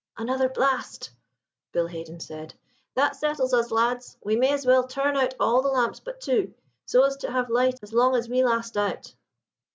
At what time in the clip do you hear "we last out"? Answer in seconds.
8.27-9.13